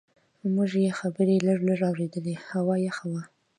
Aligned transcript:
موږ 0.53 0.71
یې 0.83 0.91
خبرې 0.99 1.37
لږ 1.47 1.59
لږ 1.67 1.79
اورېدلې، 1.89 2.35
هوا 2.49 2.75
یخه 2.87 3.05
وه. 3.11 3.23